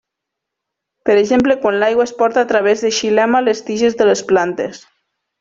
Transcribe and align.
Per 1.09 1.17
exemple, 1.21 1.57
quan 1.65 1.77
l'aigua 1.83 2.07
es 2.09 2.13
porta 2.21 2.41
a 2.45 2.47
través 2.53 2.81
de 2.87 2.91
xilema 3.01 3.43
les 3.45 3.63
tiges 3.69 4.01
de 4.01 4.09
les 4.13 4.27
plantes. 4.33 4.83